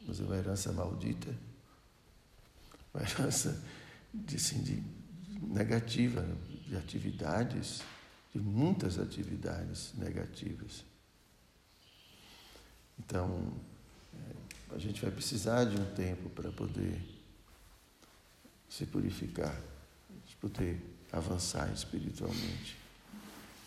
mas 0.04 0.20
é 0.20 0.24
uma 0.24 0.36
herança 0.36 0.72
maldita, 0.72 1.32
uma 2.92 3.02
herança 3.04 3.62
de, 4.12 4.34
assim, 4.34 4.62
de 4.62 4.82
negativa, 5.40 6.26
de 6.66 6.76
atividades, 6.76 7.82
de 8.32 8.40
muitas 8.40 8.98
atividades 8.98 9.92
negativas. 9.94 10.84
Então, 12.98 13.52
é, 14.12 14.74
a 14.74 14.78
gente 14.78 15.00
vai 15.00 15.10
precisar 15.10 15.64
de 15.64 15.76
um 15.76 15.94
tempo 15.94 16.28
para 16.30 16.50
poder 16.50 17.17
se 18.78 18.86
purificar, 18.86 19.54
poder 20.40 20.80
avançar 21.12 21.68
espiritualmente. 21.72 22.78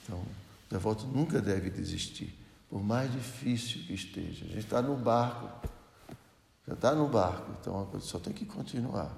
Então, 0.04 0.18
o 0.18 0.26
devoto 0.70 1.06
nunca 1.06 1.42
deve 1.42 1.70
desistir, 1.70 2.34
por 2.70 2.82
mais 2.82 3.12
difícil 3.12 3.84
que 3.86 3.94
esteja. 3.94 4.46
A 4.46 4.48
gente 4.48 4.60
está 4.60 4.82
no 4.82 4.96
barco, 4.96 5.68
já 6.66 6.74
está 6.74 6.96
no 6.96 7.10
barco, 7.10 7.52
então 7.60 8.00
só 8.00 8.20
tem 8.20 8.32
que 8.32 8.46
continuar. 8.46 9.12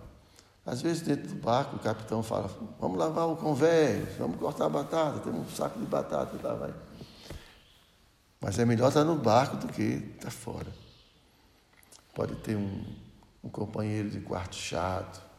Às 0.65 0.81
vezes, 0.81 1.03
dentro 1.03 1.27
do 1.27 1.35
barco, 1.35 1.75
o 1.75 1.79
capitão 1.79 2.23
fala: 2.23 2.47
Vamos 2.79 2.97
lavar 2.97 3.27
o 3.27 3.35
convés, 3.35 4.17
vamos 4.17 4.37
cortar 4.37 4.65
a 4.65 4.69
batata, 4.69 5.19
tem 5.19 5.33
um 5.33 5.47
saco 5.49 5.77
de 5.77 5.85
batata, 5.85 6.37
tá, 6.39 6.55
vai. 6.55 6.73
Mas 8.41 8.57
é 8.57 8.65
melhor 8.65 8.87
estar 8.87 9.03
no 9.03 9.15
barco 9.15 9.57
do 9.57 9.67
que 9.67 10.11
estar 10.15 10.31
fora. 10.31 10.73
Pode 12.15 12.35
ter 12.37 12.55
um, 12.55 12.83
um 13.43 13.49
companheiro 13.49 14.09
de 14.09 14.21
quarto 14.21 14.55
chato, 14.55 15.32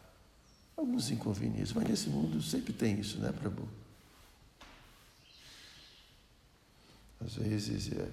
alguns 0.77 1.11
inconvenientes, 1.11 1.73
mas 1.73 1.89
nesse 1.89 2.09
mundo 2.09 2.41
sempre 2.43 2.73
tem 2.73 2.99
isso, 2.99 3.19
né, 3.19 3.33
Prabhu? 3.33 3.69
Às 7.25 7.35
vezes, 7.37 7.93
é, 7.93 8.09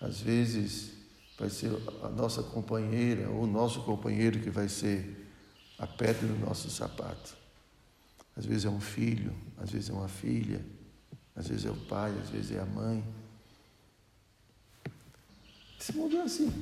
às 0.00 0.20
vezes 0.20 0.92
vai 1.38 1.48
ser 1.48 1.70
a 2.02 2.08
nossa 2.08 2.42
companheira 2.42 3.30
ou 3.30 3.44
o 3.44 3.46
nosso 3.46 3.82
companheiro 3.82 4.40
que 4.40 4.50
vai 4.50 4.68
ser 4.68 5.28
a 5.78 5.86
pedra 5.86 6.26
do 6.28 6.38
nosso 6.38 6.70
sapato. 6.70 7.34
Às 8.36 8.44
vezes 8.44 8.64
é 8.64 8.68
um 8.68 8.80
filho, 8.80 9.34
às 9.58 9.70
vezes 9.70 9.90
é 9.90 9.92
uma 9.92 10.08
filha, 10.08 10.64
às 11.34 11.48
vezes 11.48 11.64
é 11.64 11.70
o 11.70 11.76
pai, 11.76 12.12
às 12.22 12.30
vezes 12.30 12.52
é 12.52 12.60
a 12.60 12.66
mãe. 12.66 13.02
Esse 15.80 15.96
mundo 15.96 16.16
é 16.16 16.22
assim. 16.22 16.52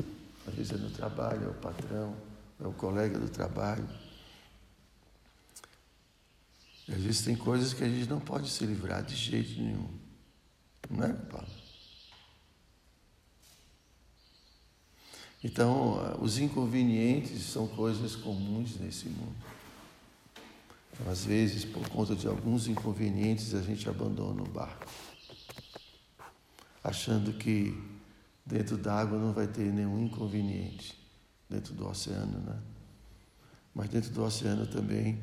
Às 0.47 0.55
vezes 0.55 0.73
é 0.73 0.77
no 0.77 0.91
trabalho, 0.91 1.45
é 1.45 1.49
o 1.49 1.55
patrão, 1.55 2.17
é 2.61 2.67
o 2.67 2.73
colega 2.73 3.19
do 3.19 3.29
trabalho. 3.29 3.87
E 6.91 6.93
às 6.93 7.01
vezes 7.01 7.23
tem 7.23 7.35
coisas 7.35 7.73
que 7.73 7.83
a 7.83 7.89
gente 7.89 8.07
não 8.07 8.21
pode 8.21 8.51
se 8.51 8.67
livrar 8.67 9.03
de 9.03 9.17
jeito 9.17 9.59
nenhum. 9.59 9.89
Não 10.91 11.05
é, 11.05 11.13
Paulo? 11.13 11.47
Então, 15.43 16.21
os 16.21 16.37
inconvenientes 16.37 17.43
são 17.45 17.67
coisas 17.67 18.15
comuns 18.15 18.79
nesse 18.79 19.09
mundo. 19.09 19.37
Então, 20.93 21.11
às 21.11 21.25
vezes, 21.25 21.65
por 21.65 21.89
conta 21.89 22.15
de 22.15 22.27
alguns 22.27 22.67
inconvenientes, 22.67 23.55
a 23.55 23.63
gente 23.63 23.89
abandona 23.89 24.43
o 24.43 24.49
barco, 24.49 24.87
achando 26.85 27.33
que 27.33 27.75
Dentro 28.51 28.77
d'água 28.77 29.17
não 29.17 29.33
vai 29.33 29.47
ter 29.47 29.73
nenhum 29.73 30.05
inconveniente, 30.05 30.99
dentro 31.49 31.73
do 31.73 31.87
oceano, 31.87 32.41
né? 32.41 32.59
Mas 33.73 33.89
dentro 33.89 34.11
do 34.11 34.25
oceano 34.25 34.67
também 34.67 35.23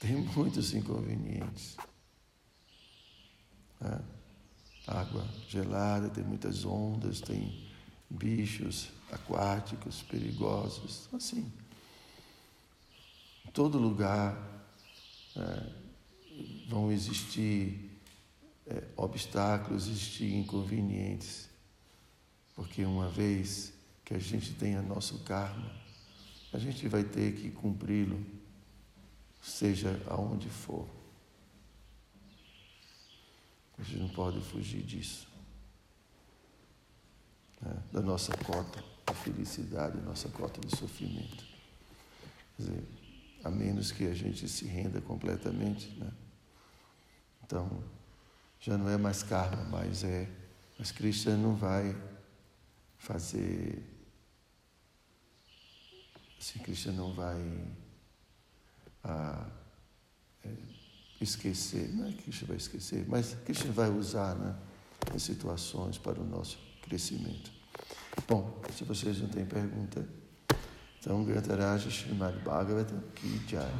tem 0.00 0.16
muitos 0.16 0.72
inconvenientes. 0.74 1.76
Né? 3.80 4.00
Água 4.86 5.24
gelada, 5.48 6.08
tem 6.08 6.24
muitas 6.24 6.64
ondas, 6.64 7.20
tem 7.20 7.70
bichos 8.08 8.90
aquáticos 9.12 10.02
perigosos, 10.02 11.08
assim. 11.12 11.52
Em 13.46 13.50
todo 13.52 13.78
lugar 13.78 14.36
é, 15.36 15.72
vão 16.68 16.90
existir 16.90 17.90
é, 18.66 18.84
obstáculos, 18.96 19.86
existir 19.86 20.34
inconvenientes. 20.34 21.48
Porque 22.54 22.84
uma 22.84 23.08
vez 23.08 23.72
que 24.04 24.14
a 24.14 24.18
gente 24.18 24.54
tenha 24.54 24.82
nosso 24.82 25.18
karma, 25.20 25.70
a 26.52 26.58
gente 26.58 26.88
vai 26.88 27.04
ter 27.04 27.34
que 27.36 27.50
cumpri-lo, 27.50 28.39
seja 29.40 30.00
aonde 30.06 30.48
for. 30.48 30.88
A 33.78 33.82
gente 33.82 33.98
não 33.98 34.08
pode 34.10 34.40
fugir 34.40 34.82
disso. 34.82 35.26
Né? 37.60 37.82
Da 37.92 38.00
nossa 38.02 38.36
cota 38.36 38.84
de 39.06 39.14
felicidade, 39.14 39.98
nossa 40.02 40.28
cota 40.28 40.60
de 40.60 40.76
sofrimento. 40.76 41.44
Quer 42.56 42.62
dizer, 42.62 42.84
a 43.42 43.50
menos 43.50 43.90
que 43.90 44.06
a 44.06 44.14
gente 44.14 44.46
se 44.48 44.66
renda 44.66 45.00
completamente. 45.00 45.88
Né? 45.98 46.12
Então, 47.44 47.82
já 48.60 48.76
não 48.76 48.88
é 48.88 48.98
mais 48.98 49.22
karma, 49.22 49.64
mas 49.64 50.04
é. 50.04 50.28
Mas 50.78 50.92
Krishna 50.92 51.36
não 51.36 51.54
vai 51.54 51.96
fazer. 52.98 53.82
Assim, 56.38 56.58
Krishna 56.60 56.92
não 56.92 57.12
vai 57.12 57.38
é, 59.04 60.50
esquecer, 61.20 61.88
não 61.94 62.06
é 62.06 62.12
que 62.12 62.22
Krishna 62.24 62.48
vai 62.48 62.56
esquecer, 62.56 63.04
mas 63.08 63.36
Krishna 63.44 63.72
vai 63.72 63.90
usar 63.90 64.34
né, 64.34 64.56
situações 65.18 65.98
para 65.98 66.20
o 66.20 66.24
nosso 66.24 66.58
crescimento. 66.82 67.50
Bom, 68.26 68.60
se 68.76 68.84
vocês 68.84 69.20
não 69.20 69.28
têm 69.28 69.44
pergunta, 69.44 70.06
então 70.98 71.24
Grataraja 71.24 71.88
Srimad 71.88 72.36
Bhagavatam 72.42 73.00
Ki 73.14 73.40
Jai. 73.48 73.70